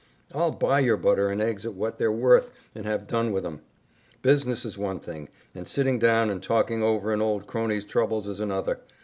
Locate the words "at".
1.63-1.75